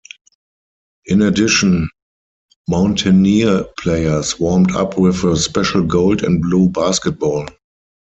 In 1.05 1.21
addition, 1.21 1.87
Mountaineer 2.67 3.67
players 3.77 4.39
warmed 4.39 4.71
up 4.71 4.97
with 4.97 5.23
a 5.23 5.37
special 5.37 5.83
gold 5.83 6.23
and 6.23 6.41
blue 6.41 6.69
basketball. 6.69 7.45